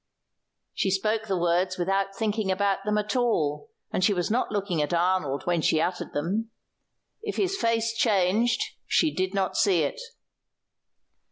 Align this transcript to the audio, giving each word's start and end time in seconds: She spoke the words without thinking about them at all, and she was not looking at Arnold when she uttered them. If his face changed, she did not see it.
She 0.73 0.89
spoke 0.89 1.27
the 1.27 1.37
words 1.37 1.77
without 1.77 2.15
thinking 2.15 2.51
about 2.51 2.85
them 2.85 2.97
at 2.97 3.15
all, 3.15 3.69
and 3.91 4.03
she 4.03 4.15
was 4.15 4.31
not 4.31 4.51
looking 4.51 4.81
at 4.81 4.95
Arnold 4.95 5.45
when 5.45 5.61
she 5.61 5.79
uttered 5.79 6.13
them. 6.13 6.49
If 7.21 7.35
his 7.37 7.55
face 7.55 7.93
changed, 7.95 8.63
she 8.87 9.13
did 9.13 9.35
not 9.35 9.55
see 9.57 9.83
it. 9.83 10.01